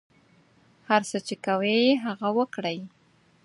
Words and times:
هر 0.89 1.01
څه 1.09 1.17
چې 1.27 1.35
کوئ 1.45 1.77
هغه 2.05 2.29
وکړئ. 2.37 2.79